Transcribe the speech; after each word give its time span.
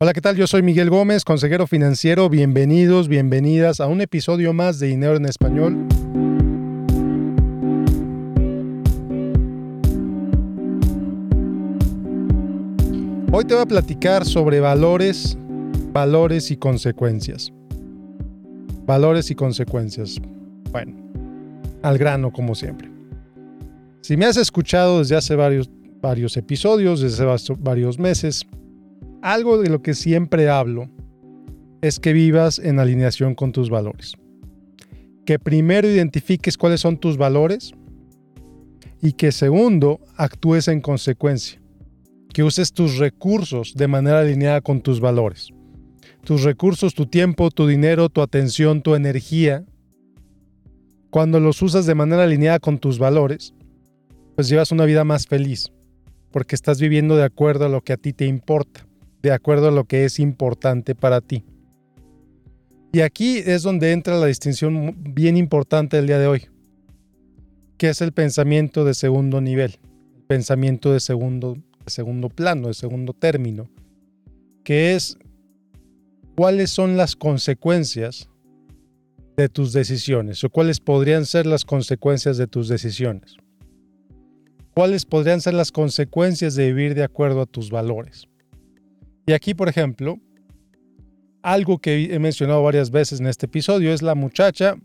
Hola, 0.00 0.12
¿qué 0.12 0.20
tal? 0.20 0.36
Yo 0.36 0.46
soy 0.46 0.62
Miguel 0.62 0.90
Gómez, 0.90 1.24
consejero 1.24 1.66
financiero. 1.66 2.28
Bienvenidos, 2.28 3.08
bienvenidas 3.08 3.80
a 3.80 3.88
un 3.88 4.00
episodio 4.00 4.52
más 4.52 4.78
de 4.78 4.86
Dinero 4.86 5.16
en 5.16 5.26
Español. 5.26 5.76
Hoy 13.32 13.44
te 13.44 13.54
voy 13.54 13.62
a 13.64 13.66
platicar 13.66 14.24
sobre 14.24 14.60
valores, 14.60 15.36
valores 15.92 16.52
y 16.52 16.56
consecuencias. 16.56 17.52
Valores 18.86 19.32
y 19.32 19.34
consecuencias. 19.34 20.20
Bueno, 20.70 20.94
al 21.82 21.98
grano 21.98 22.32
como 22.32 22.54
siempre. 22.54 22.88
Si 24.02 24.16
me 24.16 24.26
has 24.26 24.36
escuchado 24.36 25.00
desde 25.00 25.16
hace 25.16 25.34
varios, 25.34 25.68
varios 26.00 26.36
episodios, 26.36 27.00
desde 27.00 27.28
hace 27.28 27.52
varios 27.58 27.98
meses, 27.98 28.46
algo 29.22 29.60
de 29.60 29.68
lo 29.68 29.82
que 29.82 29.94
siempre 29.94 30.48
hablo 30.48 30.88
es 31.80 31.98
que 32.00 32.12
vivas 32.12 32.58
en 32.58 32.78
alineación 32.78 33.34
con 33.34 33.52
tus 33.52 33.70
valores. 33.70 34.14
Que 35.24 35.38
primero 35.38 35.88
identifiques 35.88 36.56
cuáles 36.56 36.80
son 36.80 36.98
tus 36.98 37.16
valores 37.16 37.72
y 39.00 39.12
que 39.12 39.32
segundo 39.32 40.00
actúes 40.16 40.68
en 40.68 40.80
consecuencia. 40.80 41.60
Que 42.32 42.42
uses 42.42 42.72
tus 42.72 42.98
recursos 42.98 43.74
de 43.74 43.88
manera 43.88 44.20
alineada 44.20 44.60
con 44.60 44.80
tus 44.80 45.00
valores. 45.00 45.50
Tus 46.24 46.42
recursos, 46.42 46.94
tu 46.94 47.06
tiempo, 47.06 47.50
tu 47.50 47.66
dinero, 47.66 48.08
tu 48.08 48.20
atención, 48.20 48.82
tu 48.82 48.94
energía. 48.94 49.64
Cuando 51.10 51.40
los 51.40 51.62
usas 51.62 51.86
de 51.86 51.94
manera 51.94 52.24
alineada 52.24 52.58
con 52.58 52.78
tus 52.78 52.98
valores, 52.98 53.54
pues 54.34 54.48
llevas 54.48 54.72
una 54.72 54.84
vida 54.84 55.04
más 55.04 55.26
feliz, 55.26 55.72
porque 56.30 56.54
estás 56.54 56.80
viviendo 56.80 57.16
de 57.16 57.24
acuerdo 57.24 57.66
a 57.66 57.68
lo 57.68 57.80
que 57.82 57.92
a 57.92 57.96
ti 57.96 58.12
te 58.12 58.26
importa 58.26 58.87
de 59.22 59.32
acuerdo 59.32 59.68
a 59.68 59.72
lo 59.72 59.84
que 59.84 60.04
es 60.04 60.18
importante 60.18 60.94
para 60.94 61.20
ti. 61.20 61.44
Y 62.92 63.00
aquí 63.00 63.38
es 63.38 63.62
donde 63.62 63.92
entra 63.92 64.18
la 64.18 64.26
distinción 64.26 64.96
bien 64.98 65.36
importante 65.36 65.96
del 65.96 66.06
día 66.06 66.18
de 66.18 66.26
hoy, 66.26 66.48
que 67.76 67.90
es 67.90 68.00
el 68.00 68.12
pensamiento 68.12 68.84
de 68.84 68.94
segundo 68.94 69.40
nivel, 69.40 69.78
el 70.16 70.22
pensamiento 70.22 70.92
de 70.92 71.00
segundo, 71.00 71.58
segundo 71.86 72.30
plano, 72.30 72.68
de 72.68 72.74
segundo 72.74 73.12
término, 73.12 73.68
que 74.64 74.94
es 74.94 75.18
cuáles 76.34 76.70
son 76.70 76.96
las 76.96 77.14
consecuencias 77.14 78.30
de 79.36 79.48
tus 79.48 79.72
decisiones 79.72 80.42
o 80.44 80.50
cuáles 80.50 80.80
podrían 80.80 81.26
ser 81.26 81.46
las 81.46 81.64
consecuencias 81.64 82.38
de 82.38 82.46
tus 82.46 82.68
decisiones. 82.68 83.36
¿Cuáles 84.74 85.04
podrían 85.04 85.40
ser 85.40 85.54
las 85.54 85.72
consecuencias 85.72 86.54
de 86.54 86.66
vivir 86.68 86.94
de 86.94 87.02
acuerdo 87.02 87.42
a 87.42 87.46
tus 87.46 87.70
valores? 87.70 88.27
Y 89.28 89.34
aquí, 89.34 89.52
por 89.52 89.68
ejemplo, 89.68 90.18
algo 91.42 91.80
que 91.80 92.14
he 92.14 92.18
mencionado 92.18 92.62
varias 92.62 92.90
veces 92.90 93.20
en 93.20 93.26
este 93.26 93.44
episodio 93.44 93.92
es 93.92 94.00
la 94.00 94.14
muchacha 94.14 94.76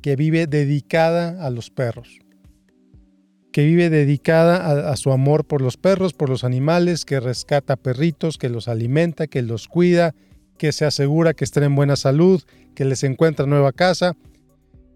que 0.00 0.16
vive 0.16 0.46
dedicada 0.46 1.44
a 1.44 1.50
los 1.50 1.68
perros, 1.68 2.18
que 3.52 3.66
vive 3.66 3.90
dedicada 3.90 4.90
a, 4.90 4.96
su 4.96 5.12
amor 5.12 5.44
por 5.44 5.60
los 5.60 5.76
perros, 5.76 6.14
por 6.14 6.30
los 6.30 6.44
animales, 6.44 7.04
que 7.04 7.20
rescata 7.20 7.76
perritos, 7.76 8.38
que 8.38 8.48
los 8.48 8.68
alimenta, 8.68 9.26
que 9.26 9.42
los 9.42 9.68
cuida, 9.68 10.14
que 10.56 10.72
se 10.72 10.86
asegura 10.86 11.34
que 11.34 11.44
estén 11.44 11.64
en 11.64 11.74
buena 11.74 11.96
salud, 11.96 12.42
que 12.74 12.86
les 12.86 13.04
encuentra 13.04 13.44
nueva 13.44 13.72
casa, 13.72 14.16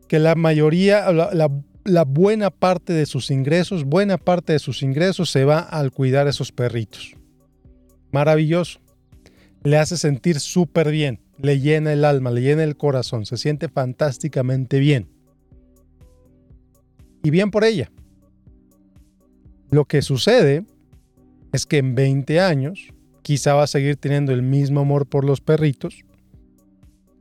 que 0.08 0.18
la 0.18 0.34
mayoría, 0.34 1.12
la, 1.12 1.50
la 1.84 2.04
buena 2.04 2.48
parte 2.48 2.94
de 2.94 3.04
sus 3.04 3.30
ingresos, 3.30 3.84
buena 3.84 4.16
parte 4.16 4.54
de 4.54 4.60
sus 4.60 4.82
ingresos 4.82 5.28
se 5.28 5.44
va 5.44 5.58
al 5.58 5.92
cuidar 5.92 6.26
a 6.26 6.30
esos 6.30 6.52
perritos 6.52 7.19
maravilloso. 8.12 8.80
Le 9.62 9.76
hace 9.76 9.96
sentir 9.96 10.40
súper 10.40 10.90
bien, 10.90 11.20
le 11.38 11.60
llena 11.60 11.92
el 11.92 12.04
alma, 12.04 12.30
le 12.30 12.40
llena 12.40 12.64
el 12.64 12.76
corazón, 12.76 13.26
se 13.26 13.36
siente 13.36 13.68
fantásticamente 13.68 14.78
bien. 14.78 15.08
Y 17.22 17.30
bien 17.30 17.50
por 17.50 17.64
ella. 17.64 17.90
Lo 19.70 19.84
que 19.84 20.02
sucede 20.02 20.64
es 21.52 21.66
que 21.66 21.78
en 21.78 21.94
20 21.94 22.40
años 22.40 22.92
quizá 23.22 23.54
va 23.54 23.64
a 23.64 23.68
seguir 23.68 23.96
teniendo 23.96 24.32
el 24.32 24.42
mismo 24.42 24.80
amor 24.80 25.06
por 25.06 25.24
los 25.24 25.40
perritos. 25.40 26.04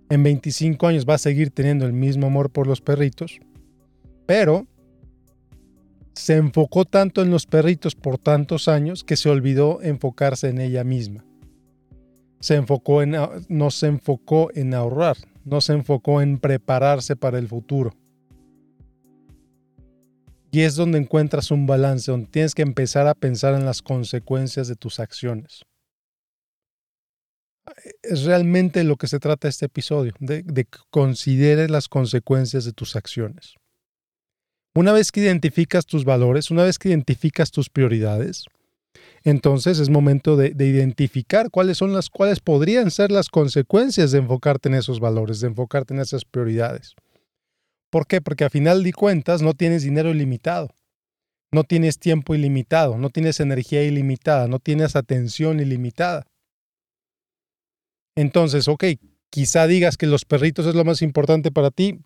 En 0.10 0.24
25 0.24 0.88
años 0.88 1.06
va 1.08 1.16
a 1.16 1.20
seguir 1.20 1.52
teniendo 1.52 1.86
el 1.86 1.94
mismo 1.94 2.28
amor 2.28 2.50
por 2.50 2.66
los 2.66 2.82
perritos. 2.82 3.40
Pero 4.26 4.66
se 6.14 6.36
enfocó 6.36 6.86
tanto 6.86 7.22
en 7.22 7.30
los 7.30 7.46
perritos 7.46 7.96
por 7.96 8.18
tantos 8.18 8.68
años 8.68 9.04
que 9.04 9.18
se 9.18 9.30
olvidó 9.30 9.82
enfocarse 9.82 10.50
en 10.50 10.60
ella 10.60 10.84
misma. 10.84 11.26
Se 12.40 12.56
enfocó 12.56 13.02
en, 13.02 13.16
no 13.50 13.72
se 13.72 13.88
enfocó 13.88 14.50
en 14.54 14.74
ahorrar, 14.74 15.18
no 15.44 15.62
se 15.62 15.74
enfocó 15.74 16.22
en 16.22 16.38
prepararse 16.38 17.16
para 17.16 17.38
el 17.38 17.48
futuro. 17.48 17.94
Y 20.52 20.62
es 20.62 20.76
donde 20.76 20.98
encuentras 20.98 21.52
un 21.52 21.68
balance, 21.68 22.12
donde 22.12 22.28
tienes 22.28 22.56
que 22.56 22.64
empezar 22.64 23.08
a 23.08 23.14
pensar 23.14 23.54
en 23.54 23.66
las 23.66 23.82
consecuencias 23.82 24.68
de 24.68 24.76
tus 24.76 25.00
acciones. 25.00 25.64
Es 28.02 28.24
realmente 28.24 28.84
lo 28.84 28.96
que 28.96 29.08
se 29.08 29.20
trata 29.20 29.48
este 29.48 29.68
episodio, 29.68 30.14
de, 30.20 30.42
de 30.42 30.66
que 30.66 30.80
consideres 30.90 31.70
las 31.70 31.88
consecuencias 31.88 32.66
de 32.66 32.74
tus 32.74 32.96
acciones. 32.96 33.56
Una 34.80 34.94
vez 34.94 35.12
que 35.12 35.20
identificas 35.20 35.86
tus 35.86 36.06
valores, 36.06 36.52
una 36.52 36.64
vez 36.64 36.80
que 36.80 36.88
identificas 36.88 37.52
tus 37.52 37.70
prioridades, 37.70 38.46
entonces 39.26 39.78
es 39.78 39.90
momento 39.90 40.38
de, 40.38 40.54
identificar 40.58 41.50
cuáles 41.52 41.78
son 41.78 41.92
las 41.92 42.10
cuáles 42.10 42.40
podrían 42.40 42.90
ser 42.90 43.12
las 43.12 43.28
consecuencias 43.28 44.12
de 44.12 44.20
enfocarte 44.20 44.70
en 44.70 44.76
esos 44.76 45.02
valores, 45.02 45.42
de 45.42 45.48
enfocarte 45.48 45.94
en 45.94 46.00
esas 46.00 46.24
prioridades. 46.24 46.96
¿Por 47.90 48.08
qué? 48.08 48.22
Porque 48.22 48.46
a 48.46 48.50
final 48.50 48.82
de 48.84 48.94
cuentas 48.94 49.42
no 49.42 49.54
tienes 49.54 49.84
dinero 49.84 50.12
ilimitado, 50.12 50.70
no 51.52 51.66
tienes 51.66 52.00
tiempo 52.00 52.34
ilimitado, 52.34 52.98
no 52.98 53.10
tienes 53.10 53.42
energía 53.42 53.84
ilimitada, 53.84 54.48
no 54.48 54.60
tienes 54.60 54.96
atención 54.96 55.60
ilimitada. 55.60 56.26
Entonces, 58.16 58.70
ok, 58.70 58.86
quizá 59.30 59.68
digas 59.68 59.98
que 59.98 60.08
los 60.08 60.24
perritos 60.24 60.66
es 60.68 60.76
lo 60.76 60.86
más 60.86 61.02
importante 61.02 61.52
para 61.52 61.70
ti, 61.70 62.00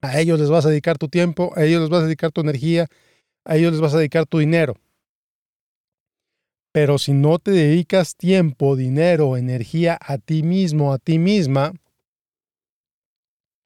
a 0.00 0.18
ellos 0.18 0.40
les 0.40 0.50
vas 0.50 0.66
a 0.66 0.70
dedicar 0.70 0.98
tu 0.98 1.08
tiempo, 1.08 1.52
a 1.56 1.64
ellos 1.64 1.80
les 1.80 1.90
vas 1.90 2.02
a 2.02 2.06
dedicar 2.06 2.32
tu 2.32 2.40
energía, 2.40 2.86
a 3.44 3.56
ellos 3.56 3.72
les 3.72 3.80
vas 3.80 3.94
a 3.94 3.98
dedicar 3.98 4.26
tu 4.26 4.38
dinero. 4.38 4.76
Pero 6.72 6.98
si 6.98 7.12
no 7.12 7.38
te 7.38 7.50
dedicas 7.50 8.16
tiempo, 8.16 8.76
dinero, 8.76 9.36
energía 9.36 9.98
a 10.00 10.18
ti 10.18 10.42
mismo, 10.42 10.92
a 10.92 10.98
ti 10.98 11.18
misma, 11.18 11.72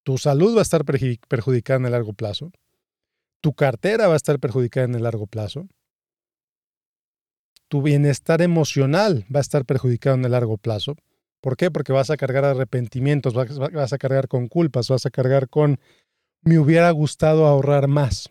tu 0.04 0.18
salud 0.18 0.54
va 0.54 0.60
a 0.60 0.62
estar 0.62 0.84
perjudicada 0.84 1.78
en 1.78 1.86
el 1.86 1.92
largo 1.92 2.14
plazo. 2.14 2.50
Tu 3.42 3.52
cartera 3.52 4.06
va 4.06 4.14
a 4.14 4.16
estar 4.16 4.38
perjudicada 4.38 4.86
en 4.86 4.94
el 4.94 5.02
largo 5.02 5.26
plazo. 5.26 5.66
Tu 7.68 7.82
bienestar 7.82 8.40
emocional 8.40 9.26
va 9.34 9.40
a 9.40 9.42
estar 9.42 9.64
perjudicado 9.64 10.16
en 10.16 10.24
el 10.24 10.32
largo 10.32 10.56
plazo. 10.56 10.96
¿Por 11.40 11.56
qué? 11.58 11.70
Porque 11.70 11.92
vas 11.92 12.08
a 12.08 12.16
cargar 12.16 12.44
arrepentimientos, 12.44 13.34
vas 13.34 13.92
a 13.92 13.98
cargar 13.98 14.28
con 14.28 14.48
culpas, 14.48 14.88
vas 14.88 15.04
a 15.04 15.10
cargar 15.10 15.50
con 15.50 15.78
me 16.44 16.58
hubiera 16.58 16.90
gustado 16.90 17.46
ahorrar 17.46 17.88
más. 17.88 18.30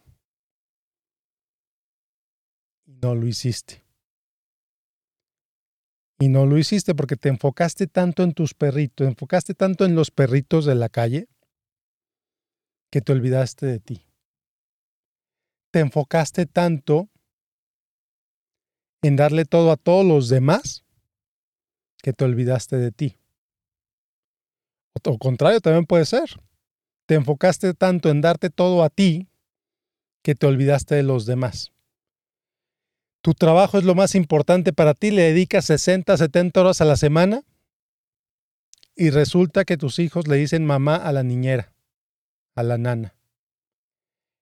No 2.85 3.15
lo 3.15 3.27
hiciste. 3.27 3.83
Y 6.19 6.29
no 6.29 6.45
lo 6.45 6.57
hiciste 6.57 6.95
porque 6.95 7.17
te 7.17 7.29
enfocaste 7.29 7.87
tanto 7.87 8.23
en 8.23 8.33
tus 8.33 8.53
perritos, 8.53 9.07
enfocaste 9.07 9.55
tanto 9.55 9.83
en 9.83 9.95
los 9.95 10.11
perritos 10.11 10.65
de 10.65 10.75
la 10.75 10.89
calle, 10.89 11.27
que 12.91 13.01
te 13.01 13.11
olvidaste 13.11 13.65
de 13.65 13.79
ti. 13.79 14.07
Te 15.71 15.79
enfocaste 15.79 16.45
tanto 16.45 17.09
en 19.01 19.15
darle 19.15 19.43
todo 19.45 19.71
a 19.71 19.75
todos 19.75 20.05
los 20.05 20.29
demás, 20.29 20.85
que 22.01 22.13
te 22.13 22.23
olvidaste 22.23 22.77
de 22.77 22.91
ti. 22.91 23.17
O, 25.03 25.17
contrario 25.17 25.59
también 25.59 25.85
puede 25.85 26.05
ser 26.05 26.29
te 27.05 27.15
enfocaste 27.15 27.73
tanto 27.73 28.09
en 28.09 28.21
darte 28.21 28.49
todo 28.49 28.83
a 28.83 28.89
ti 28.89 29.27
que 30.21 30.35
te 30.35 30.45
olvidaste 30.45 30.95
de 30.95 31.03
los 31.03 31.25
demás. 31.25 31.71
Tu 33.21 33.33
trabajo 33.33 33.77
es 33.77 33.83
lo 33.83 33.95
más 33.95 34.15
importante 34.15 34.73
para 34.73 34.93
ti, 34.93 35.11
le 35.11 35.23
dedicas 35.23 35.65
60, 35.65 36.17
70 36.17 36.59
horas 36.59 36.81
a 36.81 36.85
la 36.85 36.97
semana 36.97 37.43
y 38.95 39.09
resulta 39.09 39.65
que 39.65 39.77
tus 39.77 39.99
hijos 39.99 40.27
le 40.27 40.37
dicen 40.37 40.65
mamá 40.65 40.95
a 40.95 41.11
la 41.11 41.23
niñera, 41.23 41.73
a 42.55 42.63
la 42.63 42.77
nana. 42.77 43.15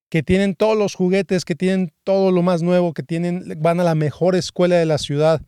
Que 0.09 0.23
tienen 0.23 0.55
todos 0.55 0.77
los 0.77 0.95
juguetes, 0.95 1.45
que 1.45 1.55
tienen 1.55 1.93
todo 2.03 2.31
lo 2.31 2.41
más 2.41 2.61
nuevo, 2.63 2.93
que 2.93 3.03
tienen, 3.03 3.45
van 3.61 3.79
a 3.79 3.83
la 3.83 3.95
mejor 3.95 4.35
escuela 4.35 4.75
de 4.75 4.85
la 4.85 4.97
ciudad, 4.97 5.41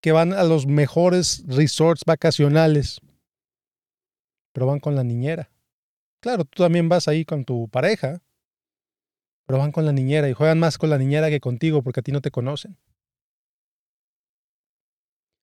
que 0.00 0.12
van 0.12 0.32
a 0.32 0.44
los 0.44 0.66
mejores 0.66 1.44
resorts 1.46 2.04
vacacionales, 2.06 3.00
pero 4.52 4.66
van 4.66 4.80
con 4.80 4.94
la 4.94 5.04
niñera. 5.04 5.50
Claro, 6.20 6.44
tú 6.44 6.62
también 6.62 6.88
vas 6.88 7.08
ahí 7.08 7.24
con 7.24 7.44
tu 7.44 7.68
pareja, 7.68 8.22
pero 9.46 9.58
van 9.58 9.72
con 9.72 9.86
la 9.86 9.92
niñera 9.92 10.28
y 10.28 10.34
juegan 10.34 10.58
más 10.58 10.78
con 10.78 10.90
la 10.90 10.98
niñera 10.98 11.30
que 11.30 11.40
contigo 11.40 11.82
porque 11.82 12.00
a 12.00 12.02
ti 12.02 12.12
no 12.12 12.20
te 12.20 12.30
conocen. 12.30 12.76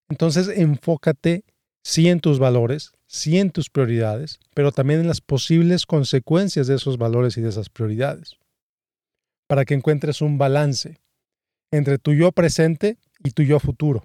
Entonces 0.10 0.48
enfócate 0.48 1.44
sí 1.83 2.10
en 2.10 2.19
tus 2.19 2.39
valores, 2.39 2.92
sí 3.07 3.39
en 3.39 3.51
tus 3.51 3.69
prioridades, 3.69 4.39
pero 4.54 4.72
también 4.72 5.00
en 5.00 5.07
las 5.07 5.22
posibles 5.22 5.86
consecuencias 5.86 6.68
de 6.68 6.75
esos 6.75 6.98
valores 6.98 7.38
y 7.38 7.42
de 7.42 7.50
esas 7.50 7.69
prioridades, 7.69 8.38
para 9.48 9.66
que 9.66 9.74
encuentres 9.74 10.22
un 10.22 10.38
balance 10.38 11.00
entre 11.72 11.98
tu 11.98 12.13
yo 12.13 12.31
presente 12.31 12.98
y 13.24 13.31
tu 13.31 13.44
yo 13.44 13.60
futuro, 13.60 14.04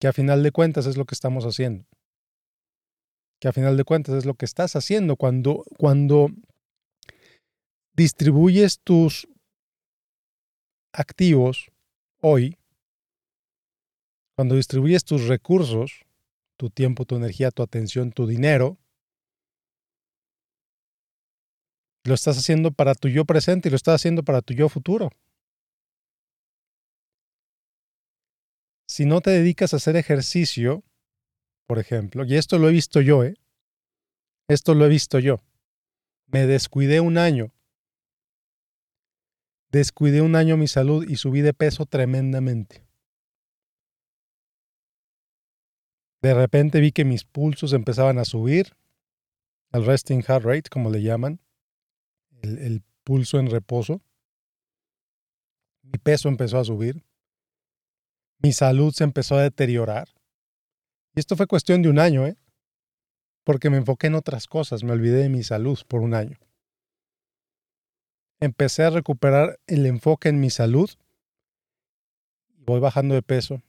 que 0.00 0.08
a 0.08 0.12
final 0.12 0.42
de 0.42 0.52
cuentas 0.52 0.86
es 0.86 0.96
lo 0.96 1.04
que 1.04 1.14
estamos 1.14 1.44
haciendo, 1.44 1.84
que 3.42 3.48
a 3.48 3.52
final 3.52 3.76
de 3.76 3.82
cuentas 3.82 4.14
es 4.14 4.24
lo 4.24 4.34
que 4.34 4.44
estás 4.44 4.76
haciendo 4.76 5.16
cuando, 5.16 5.64
cuando 5.76 6.28
distribuyes 7.92 8.78
tus 8.78 9.26
activos 10.92 11.72
hoy, 12.20 12.56
cuando 14.36 14.54
distribuyes 14.54 15.04
tus 15.04 15.26
recursos, 15.26 16.04
tu 16.56 16.70
tiempo, 16.70 17.04
tu 17.04 17.16
energía, 17.16 17.50
tu 17.50 17.64
atención, 17.64 18.12
tu 18.12 18.28
dinero, 18.28 18.78
lo 22.04 22.14
estás 22.14 22.38
haciendo 22.38 22.70
para 22.70 22.94
tu 22.94 23.08
yo 23.08 23.24
presente 23.24 23.68
y 23.68 23.70
lo 23.72 23.76
estás 23.76 23.96
haciendo 23.96 24.22
para 24.22 24.42
tu 24.42 24.54
yo 24.54 24.68
futuro. 24.68 25.10
Si 28.88 29.04
no 29.04 29.20
te 29.20 29.30
dedicas 29.30 29.72
a 29.72 29.78
hacer 29.78 29.96
ejercicio, 29.96 30.84
por 31.72 31.78
ejemplo, 31.78 32.26
y 32.26 32.34
esto 32.36 32.58
lo 32.58 32.68
he 32.68 32.70
visto 32.70 33.00
yo, 33.00 33.24
¿eh? 33.24 33.34
Esto 34.46 34.74
lo 34.74 34.84
he 34.84 34.90
visto 34.90 35.18
yo. 35.18 35.40
Me 36.26 36.46
descuidé 36.46 37.00
un 37.00 37.16
año 37.16 37.50
Descuidé 39.70 40.20
un 40.20 40.36
año 40.36 40.58
mi 40.58 40.68
salud 40.68 41.02
y 41.08 41.16
subí 41.16 41.40
de 41.40 41.54
peso 41.54 41.86
tremendamente. 41.86 42.86
De 46.20 46.34
repente 46.34 46.78
vi 46.78 46.92
que 46.92 47.06
mis 47.06 47.24
pulsos 47.24 47.72
empezaban 47.72 48.18
a 48.18 48.26
subir, 48.26 48.76
el 49.72 49.86
resting 49.86 50.20
heart 50.20 50.44
rate, 50.44 50.68
como 50.68 50.90
le 50.90 51.00
llaman, 51.00 51.40
el, 52.42 52.58
el 52.58 52.82
pulso 53.02 53.38
en 53.38 53.50
reposo. 53.50 54.02
Mi 55.80 55.98
peso 55.98 56.28
empezó 56.28 56.58
a 56.58 56.66
subir. 56.66 57.02
Mi 58.40 58.52
salud 58.52 58.92
se 58.92 59.04
empezó 59.04 59.36
a 59.36 59.42
deteriorar. 59.42 60.10
Y 61.14 61.20
esto 61.20 61.36
fue 61.36 61.46
cuestión 61.46 61.82
de 61.82 61.88
un 61.88 61.98
año, 61.98 62.26
¿eh? 62.26 62.36
Porque 63.44 63.70
me 63.70 63.78
enfoqué 63.78 64.06
en 64.06 64.14
otras 64.14 64.46
cosas, 64.46 64.84
me 64.84 64.92
olvidé 64.92 65.22
de 65.22 65.28
mi 65.28 65.42
salud 65.42 65.78
por 65.88 66.00
un 66.00 66.14
año 66.14 66.38
empecé 68.42 68.82
a 68.82 68.90
recuperar 68.90 69.60
el 69.68 69.86
enfoque 69.86 70.28
en 70.28 70.40
mi 70.40 70.50
salud. 70.50 70.90
Voy 72.56 72.80
bajando 72.80 73.14
de 73.14 73.22
peso 73.22 73.62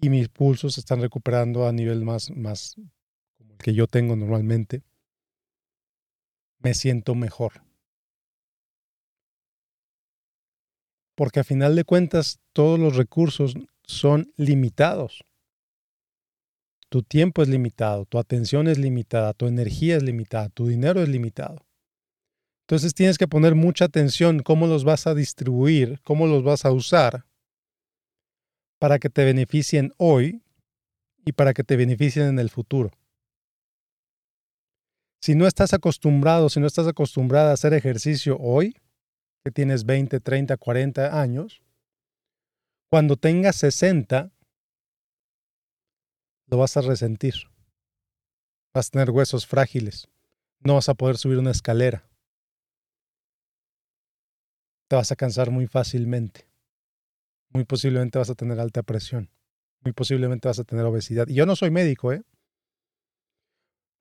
y 0.00 0.08
mis 0.08 0.30
pulsos 0.30 0.78
están 0.78 1.02
recuperando 1.02 1.66
a 1.66 1.72
nivel 1.72 2.02
más, 2.02 2.30
más 2.30 2.76
como 3.36 3.52
el 3.52 3.58
que 3.58 3.74
yo 3.74 3.86
tengo 3.86 4.16
normalmente. 4.16 4.82
Me 6.60 6.72
siento 6.72 7.14
mejor. 7.14 7.62
Porque 11.14 11.40
a 11.40 11.44
final 11.44 11.76
de 11.76 11.84
cuentas 11.84 12.40
todos 12.54 12.78
los 12.78 12.96
recursos 12.96 13.54
son 13.84 14.32
limitados. 14.36 15.24
Tu 16.88 17.02
tiempo 17.02 17.42
es 17.42 17.48
limitado, 17.48 18.06
tu 18.06 18.18
atención 18.18 18.68
es 18.68 18.78
limitada, 18.78 19.34
tu 19.34 19.46
energía 19.46 19.96
es 19.96 20.02
limitada, 20.02 20.48
tu 20.48 20.66
dinero 20.66 21.02
es 21.02 21.08
limitado. 21.08 21.66
Entonces 22.66 22.94
tienes 22.94 23.18
que 23.18 23.28
poner 23.28 23.54
mucha 23.54 23.84
atención 23.84 24.40
cómo 24.40 24.66
los 24.66 24.84
vas 24.84 25.06
a 25.06 25.14
distribuir, 25.14 26.00
cómo 26.02 26.26
los 26.26 26.42
vas 26.42 26.64
a 26.64 26.72
usar 26.72 27.24
para 28.78 28.98
que 28.98 29.08
te 29.08 29.24
beneficien 29.24 29.92
hoy 29.98 30.42
y 31.24 31.32
para 31.32 31.54
que 31.54 31.64
te 31.64 31.76
beneficien 31.76 32.26
en 32.26 32.38
el 32.38 32.50
futuro. 32.50 32.90
Si 35.20 35.34
no 35.34 35.46
estás 35.46 35.72
acostumbrado, 35.72 36.48
si 36.48 36.60
no 36.60 36.66
estás 36.66 36.86
acostumbrada 36.86 37.50
a 37.50 37.54
hacer 37.54 37.72
ejercicio 37.72 38.36
hoy, 38.38 38.76
que 39.44 39.50
tienes 39.50 39.84
20, 39.84 40.20
30, 40.20 40.56
40 40.56 41.20
años, 41.20 41.62
cuando 42.90 43.16
tengas 43.16 43.56
60, 43.56 44.32
lo 46.46 46.58
vas 46.58 46.76
a 46.76 46.80
resentir. 46.82 47.34
Vas 48.74 48.88
a 48.88 48.90
tener 48.90 49.10
huesos 49.10 49.46
frágiles. 49.46 50.08
No 50.60 50.74
vas 50.74 50.88
a 50.88 50.94
poder 50.94 51.16
subir 51.16 51.38
una 51.38 51.50
escalera 51.50 52.08
te 54.88 54.96
vas 54.96 55.10
a 55.12 55.16
cansar 55.16 55.50
muy 55.50 55.66
fácilmente. 55.66 56.48
Muy 57.50 57.64
posiblemente 57.64 58.18
vas 58.18 58.30
a 58.30 58.34
tener 58.34 58.60
alta 58.60 58.82
presión. 58.82 59.30
Muy 59.82 59.92
posiblemente 59.92 60.48
vas 60.48 60.58
a 60.58 60.64
tener 60.64 60.84
obesidad. 60.84 61.28
Y 61.28 61.34
yo 61.34 61.46
no 61.46 61.56
soy 61.56 61.70
médico, 61.70 62.12
¿eh? 62.12 62.22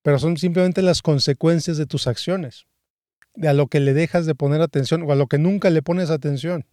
Pero 0.04 0.20
son 0.20 0.38
simplemente 0.38 0.82
las 0.82 1.02
consecuencias 1.02 1.78
de 1.78 1.86
tus 1.86 2.08
acciones. 2.08 2.68
De 3.34 3.48
a 3.48 3.54
lo 3.54 3.68
que 3.68 3.80
le 3.80 3.94
dejas 3.94 4.26
de 4.26 4.36
poner 4.36 4.62
atención 4.62 5.04
o 5.04 5.12
a 5.12 5.16
lo 5.16 5.28
que 5.28 5.38
nunca 5.38 5.70
le 5.70 5.82
pones 5.82 6.10
atención. 6.10 6.66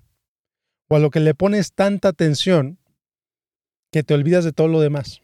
O 0.89 0.97
a 0.97 0.99
lo 0.99 1.11
que 1.11 1.21
le 1.21 1.35
pones 1.35 1.73
tanta 1.73 2.09
atención 2.09 2.79
que 3.91 4.03
te 4.03 4.15
olvidas 4.15 4.45
de 4.45 4.53
todo 4.53 4.69
lo 4.69 4.81
demás. 4.81 5.22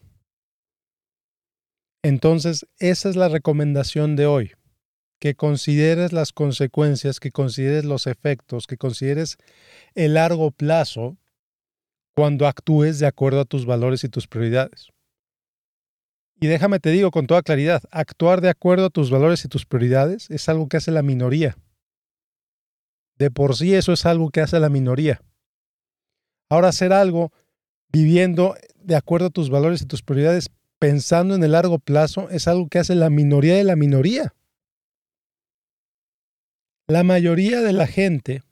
Entonces, 2.02 2.66
esa 2.78 3.08
es 3.08 3.16
la 3.16 3.28
recomendación 3.28 4.16
de 4.16 4.26
hoy 4.26 4.52
que 5.20 5.34
consideres 5.34 6.12
las 6.12 6.32
consecuencias, 6.32 7.18
que 7.18 7.32
consideres 7.32 7.84
los 7.84 8.06
efectos, 8.06 8.66
que 8.66 8.76
consideres 8.76 9.36
el 9.94 10.14
largo 10.14 10.52
plazo 10.52 11.16
cuando 12.14 12.46
actúes 12.46 12.98
de 12.98 13.06
acuerdo 13.06 13.40
a 13.40 13.44
tus 13.44 13.66
valores 13.66 14.04
y 14.04 14.08
tus 14.08 14.28
prioridades. 14.28 14.90
Y 16.40 16.46
déjame 16.46 16.78
te 16.78 16.90
digo 16.90 17.10
con 17.10 17.26
toda 17.26 17.42
claridad, 17.42 17.82
actuar 17.90 18.40
de 18.40 18.48
acuerdo 18.48 18.86
a 18.86 18.90
tus 18.90 19.10
valores 19.10 19.44
y 19.44 19.48
tus 19.48 19.66
prioridades 19.66 20.30
es 20.30 20.48
algo 20.48 20.68
que 20.68 20.76
hace 20.76 20.92
la 20.92 21.02
minoría. 21.02 21.56
De 23.16 23.32
por 23.32 23.56
sí 23.56 23.74
eso 23.74 23.92
es 23.92 24.06
algo 24.06 24.30
que 24.30 24.40
hace 24.40 24.60
la 24.60 24.68
minoría. 24.68 25.20
Ahora 26.48 26.68
hacer 26.68 26.92
algo 26.92 27.32
viviendo 27.90 28.54
de 28.76 28.94
acuerdo 28.94 29.26
a 29.26 29.30
tus 29.30 29.50
valores 29.50 29.82
y 29.82 29.86
tus 29.86 30.02
prioridades, 30.02 30.48
pensando 30.78 31.34
en 31.34 31.42
el 31.42 31.52
largo 31.52 31.78
plazo, 31.78 32.30
es 32.30 32.48
algo 32.48 32.68
que 32.68 32.78
hace 32.78 32.94
la 32.94 33.10
minoría 33.10 33.56
de 33.56 33.64
la 33.64 33.76
minoría. 33.76 34.34
La 36.86 37.02
mayoría 37.02 37.60
de 37.60 37.72
la 37.72 37.86
gente, 37.86 38.42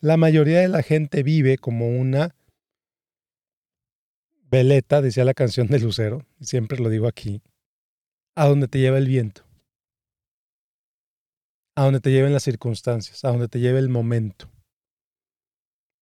la 0.00 0.16
mayoría 0.16 0.60
de 0.60 0.68
la 0.68 0.82
gente 0.82 1.22
vive 1.22 1.58
como 1.58 1.88
una 1.88 2.34
veleta, 4.50 5.00
decía 5.00 5.24
la 5.24 5.34
canción 5.34 5.68
de 5.68 5.78
Lucero, 5.78 6.26
siempre 6.40 6.78
lo 6.78 6.90
digo 6.90 7.06
aquí, 7.06 7.40
a 8.34 8.46
donde 8.46 8.68
te 8.68 8.80
lleva 8.80 8.98
el 8.98 9.06
viento, 9.06 9.44
a 11.76 11.84
donde 11.84 12.00
te 12.00 12.10
lleven 12.10 12.32
las 12.32 12.42
circunstancias, 12.42 13.24
a 13.24 13.28
donde 13.28 13.48
te 13.48 13.60
lleve 13.60 13.78
el 13.78 13.88
momento, 13.88 14.50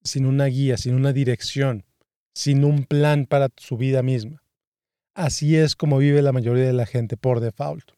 sin 0.02 0.26
una 0.26 0.46
guía, 0.46 0.76
sin 0.78 0.94
una 0.94 1.12
dirección, 1.12 1.84
sin 2.34 2.64
un 2.64 2.84
plan 2.84 3.26
para 3.26 3.48
su 3.56 3.76
vida 3.76 4.02
misma. 4.02 4.39
Así 5.14 5.56
es 5.56 5.76
como 5.76 5.98
vive 5.98 6.22
la 6.22 6.32
mayoría 6.32 6.64
de 6.64 6.72
la 6.72 6.86
gente 6.86 7.16
por 7.16 7.40
default. 7.40 7.90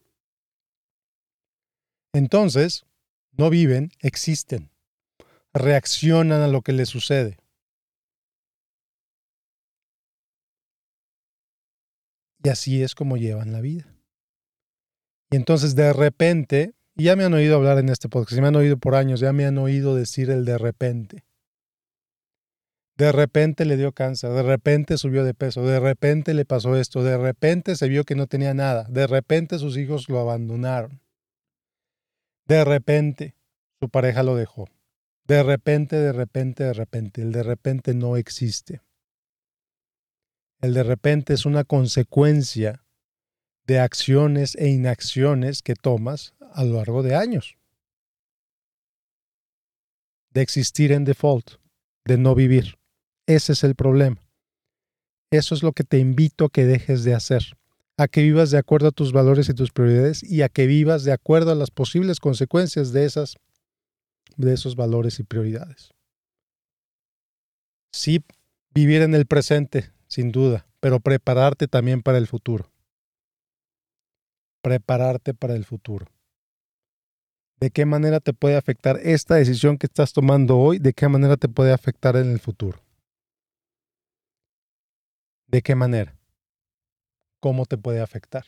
Entonces, 2.14 2.84
no 3.32 3.50
viven, 3.50 3.90
existen. 4.00 4.70
Reaccionan 5.54 6.40
a 6.40 6.48
lo 6.48 6.62
que 6.62 6.72
les 6.72 6.88
sucede. 6.88 7.38
Y 12.44 12.48
así 12.48 12.82
es 12.82 12.94
como 12.94 13.16
llevan 13.16 13.52
la 13.52 13.60
vida. 13.60 13.86
Y 15.30 15.36
entonces 15.36 15.74
de 15.74 15.92
repente, 15.92 16.74
y 16.94 17.04
ya 17.04 17.16
me 17.16 17.24
han 17.24 17.32
oído 17.32 17.56
hablar 17.56 17.78
en 17.78 17.88
este 17.88 18.08
podcast, 18.08 18.40
me 18.40 18.48
han 18.48 18.56
oído 18.56 18.76
por 18.76 18.94
años, 18.94 19.20
ya 19.20 19.32
me 19.32 19.46
han 19.46 19.56
oído 19.58 19.94
decir 19.94 20.28
el 20.28 20.44
de 20.44 20.58
repente. 20.58 21.24
De 22.96 23.10
repente 23.10 23.64
le 23.64 23.76
dio 23.76 23.92
cáncer, 23.92 24.30
de 24.30 24.42
repente 24.42 24.98
subió 24.98 25.24
de 25.24 25.34
peso, 25.34 25.62
de 25.62 25.80
repente 25.80 26.34
le 26.34 26.44
pasó 26.44 26.76
esto, 26.76 27.02
de 27.02 27.16
repente 27.16 27.74
se 27.74 27.88
vio 27.88 28.04
que 28.04 28.14
no 28.14 28.26
tenía 28.26 28.52
nada, 28.52 28.84
de 28.84 29.06
repente 29.06 29.58
sus 29.58 29.76
hijos 29.76 30.08
lo 30.08 30.20
abandonaron. 30.20 31.00
De 32.46 32.64
repente, 32.64 33.34
su 33.80 33.88
pareja 33.88 34.22
lo 34.22 34.36
dejó. 34.36 34.68
De 35.24 35.42
repente, 35.42 35.96
de 35.96 36.12
repente, 36.12 36.64
de 36.64 36.72
repente. 36.72 37.22
El 37.22 37.32
de 37.32 37.42
repente 37.42 37.94
no 37.94 38.16
existe. 38.16 38.82
El 40.60 40.74
de 40.74 40.82
repente 40.82 41.34
es 41.34 41.46
una 41.46 41.64
consecuencia 41.64 42.84
de 43.66 43.78
acciones 43.78 44.54
e 44.56 44.68
inacciones 44.68 45.62
que 45.62 45.74
tomas 45.74 46.34
a 46.52 46.64
lo 46.64 46.76
largo 46.76 47.02
de 47.02 47.14
años. 47.14 47.56
De 50.30 50.42
existir 50.42 50.92
en 50.92 51.04
default, 51.04 51.52
de 52.04 52.18
no 52.18 52.34
vivir. 52.34 52.78
Ese 53.26 53.52
es 53.52 53.64
el 53.64 53.74
problema. 53.74 54.20
Eso 55.30 55.54
es 55.54 55.62
lo 55.62 55.72
que 55.72 55.84
te 55.84 55.98
invito 55.98 56.46
a 56.46 56.50
que 56.50 56.64
dejes 56.64 57.04
de 57.04 57.14
hacer 57.14 57.56
a 57.96 58.08
que 58.08 58.22
vivas 58.22 58.50
de 58.50 58.58
acuerdo 58.58 58.88
a 58.88 58.92
tus 58.92 59.12
valores 59.12 59.48
y 59.48 59.54
tus 59.54 59.70
prioridades 59.70 60.22
y 60.22 60.42
a 60.42 60.48
que 60.48 60.66
vivas 60.66 61.04
de 61.04 61.12
acuerdo 61.12 61.52
a 61.52 61.54
las 61.54 61.70
posibles 61.70 62.20
consecuencias 62.20 62.92
de 62.92 63.04
esas 63.04 63.36
de 64.36 64.54
esos 64.54 64.76
valores 64.76 65.20
y 65.20 65.24
prioridades. 65.24 65.90
Sí, 67.92 68.24
vivir 68.74 69.02
en 69.02 69.14
el 69.14 69.26
presente, 69.26 69.90
sin 70.08 70.32
duda, 70.32 70.66
pero 70.80 71.00
prepararte 71.00 71.68
también 71.68 72.02
para 72.02 72.16
el 72.16 72.26
futuro. 72.26 72.72
Prepararte 74.62 75.34
para 75.34 75.54
el 75.54 75.66
futuro. 75.66 76.06
¿De 77.60 77.70
qué 77.70 77.84
manera 77.84 78.20
te 78.20 78.32
puede 78.32 78.56
afectar 78.56 78.98
esta 79.02 79.34
decisión 79.34 79.76
que 79.76 79.86
estás 79.86 80.12
tomando 80.12 80.58
hoy? 80.58 80.78
¿De 80.78 80.94
qué 80.94 81.06
manera 81.08 81.36
te 81.36 81.48
puede 81.48 81.72
afectar 81.72 82.16
en 82.16 82.32
el 82.32 82.40
futuro? 82.40 82.81
¿De 85.52 85.60
qué 85.60 85.74
manera? 85.74 86.16
¿Cómo 87.38 87.66
te 87.66 87.76
puede 87.76 88.00
afectar? 88.00 88.44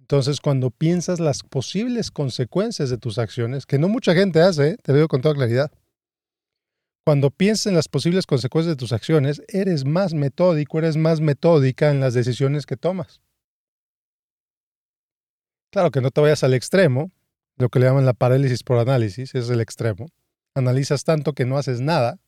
Entonces, 0.00 0.40
cuando 0.40 0.70
piensas 0.70 1.20
las 1.20 1.42
posibles 1.42 2.10
consecuencias 2.10 2.88
de 2.88 2.96
tus 2.96 3.18
acciones, 3.18 3.66
que 3.66 3.78
no 3.78 3.88
mucha 3.88 4.14
gente 4.14 4.40
hace, 4.40 4.70
¿eh? 4.70 4.76
te 4.82 4.92
lo 4.92 4.96
digo 4.96 5.08
con 5.08 5.20
toda 5.20 5.34
claridad, 5.34 5.70
cuando 7.04 7.30
piensas 7.30 7.66
en 7.66 7.74
las 7.74 7.88
posibles 7.88 8.26
consecuencias 8.26 8.74
de 8.74 8.78
tus 8.78 8.92
acciones, 8.92 9.42
eres 9.48 9.84
más 9.84 10.14
metódico, 10.14 10.78
eres 10.78 10.96
más 10.96 11.20
metódica 11.20 11.90
en 11.90 12.00
las 12.00 12.14
decisiones 12.14 12.64
que 12.64 12.76
tomas. 12.76 13.20
Claro 15.70 15.90
que 15.90 16.00
no 16.00 16.10
te 16.10 16.20
vayas 16.20 16.44
al 16.44 16.54
extremo, 16.54 17.10
lo 17.58 17.68
que 17.68 17.78
le 17.78 17.86
llaman 17.86 18.06
la 18.06 18.14
parálisis 18.14 18.62
por 18.62 18.78
análisis, 18.78 19.34
es 19.34 19.50
el 19.50 19.60
extremo. 19.60 20.08
Analizas 20.54 21.04
tanto 21.04 21.34
que 21.34 21.44
no 21.44 21.58
haces 21.58 21.80
nada 21.80 22.21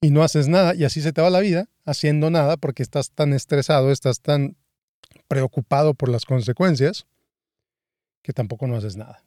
y 0.00 0.10
no 0.10 0.22
haces 0.22 0.48
nada 0.48 0.74
y 0.74 0.84
así 0.84 1.00
se 1.00 1.12
te 1.12 1.20
va 1.20 1.30
la 1.30 1.40
vida 1.40 1.68
haciendo 1.84 2.30
nada 2.30 2.56
porque 2.56 2.82
estás 2.82 3.10
tan 3.10 3.32
estresado, 3.32 3.90
estás 3.90 4.20
tan 4.20 4.56
preocupado 5.28 5.94
por 5.94 6.08
las 6.08 6.24
consecuencias 6.24 7.06
que 8.22 8.32
tampoco 8.32 8.66
no 8.66 8.76
haces 8.76 8.96
nada. 8.96 9.24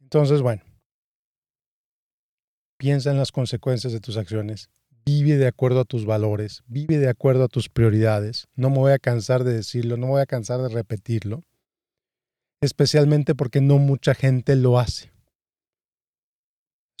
Entonces, 0.00 0.42
bueno, 0.42 0.62
piensa 2.76 3.10
en 3.10 3.18
las 3.18 3.30
consecuencias 3.30 3.92
de 3.92 4.00
tus 4.00 4.16
acciones, 4.16 4.70
vive 5.04 5.36
de 5.36 5.46
acuerdo 5.46 5.80
a 5.80 5.84
tus 5.84 6.04
valores, 6.04 6.62
vive 6.66 6.98
de 6.98 7.08
acuerdo 7.08 7.44
a 7.44 7.48
tus 7.48 7.68
prioridades. 7.68 8.48
No 8.54 8.70
me 8.70 8.78
voy 8.78 8.92
a 8.92 8.98
cansar 8.98 9.44
de 9.44 9.52
decirlo, 9.52 9.96
no 9.96 10.06
me 10.06 10.12
voy 10.12 10.22
a 10.22 10.26
cansar 10.26 10.60
de 10.60 10.68
repetirlo, 10.68 11.44
especialmente 12.60 13.34
porque 13.34 13.60
no 13.60 13.78
mucha 13.78 14.14
gente 14.14 14.56
lo 14.56 14.78
hace. 14.80 15.12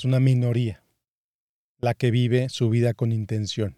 Es 0.00 0.06
una 0.06 0.18
minoría 0.18 0.82
la 1.78 1.92
que 1.92 2.10
vive 2.10 2.48
su 2.48 2.70
vida 2.70 2.94
con 2.94 3.12
intención. 3.12 3.76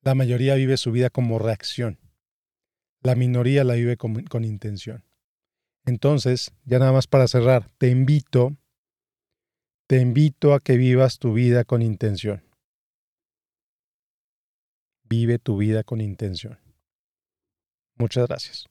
La 0.00 0.14
mayoría 0.14 0.54
vive 0.54 0.78
su 0.78 0.90
vida 0.90 1.10
como 1.10 1.38
reacción. 1.38 1.98
La 3.02 3.14
minoría 3.14 3.62
la 3.62 3.74
vive 3.74 3.98
con, 3.98 4.24
con 4.24 4.42
intención. 4.42 5.04
Entonces, 5.84 6.54
ya 6.64 6.78
nada 6.78 6.92
más 6.92 7.06
para 7.06 7.28
cerrar, 7.28 7.70
te 7.76 7.90
invito, 7.90 8.56
te 9.86 10.00
invito 10.00 10.54
a 10.54 10.60
que 10.60 10.78
vivas 10.78 11.18
tu 11.18 11.34
vida 11.34 11.64
con 11.64 11.82
intención. 11.82 12.42
Vive 15.04 15.38
tu 15.38 15.58
vida 15.58 15.84
con 15.84 16.00
intención. 16.00 16.58
Muchas 17.96 18.26
gracias. 18.26 18.69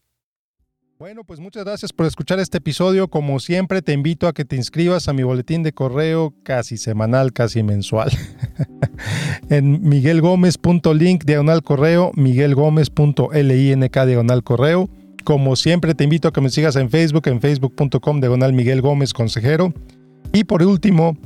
Bueno, 1.00 1.24
pues 1.24 1.40
muchas 1.40 1.64
gracias 1.64 1.94
por 1.94 2.08
escuchar 2.08 2.42
este 2.42 2.58
episodio. 2.58 3.08
Como 3.08 3.40
siempre, 3.40 3.82
te 3.82 3.94
invito 3.94 4.28
a 4.28 4.34
que 4.34 4.44
te 4.44 4.58
inscribas 4.58 5.08
a 5.08 5.14
mi 5.14 5.24
boletín 5.24 5.64
de 5.64 5.72
correo 5.72 6.34
casi 6.44 6.76
semanal, 6.76 7.32
casi 7.32 7.64
mensual. 7.64 8.12
en 9.50 9.82
miguelgomez.link 9.88 11.24
diagonal 11.24 11.64
correo, 11.64 12.12
miguelgomez.link 12.16 13.98
diagonal 14.06 14.44
correo. 14.44 14.90
Como 15.24 15.56
siempre, 15.56 15.96
te 15.96 16.04
invito 16.04 16.28
a 16.28 16.34
que 16.34 16.42
me 16.42 16.50
sigas 16.50 16.76
en 16.76 16.90
Facebook, 16.90 17.30
en 17.30 17.40
facebook.com 17.40 18.20
diagonal 18.20 18.52
Miguel 18.52 18.82
Gómez 18.82 19.14
Consejero. 19.14 19.74
Y 20.34 20.44
por 20.44 20.62
último, 20.64 21.18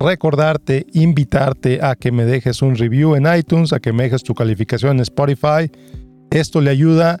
recordarte, 0.00 0.86
invitarte 0.92 1.78
a 1.80 1.94
que 1.94 2.10
me 2.10 2.24
dejes 2.24 2.62
un 2.62 2.74
review 2.74 3.14
en 3.14 3.32
iTunes, 3.32 3.72
a 3.72 3.78
que 3.78 3.92
me 3.92 4.02
dejes 4.02 4.24
tu 4.24 4.34
calificación 4.34 4.96
en 4.96 5.02
Spotify. 5.02 5.70
Esto 6.32 6.60
le 6.60 6.70
ayuda 6.70 7.20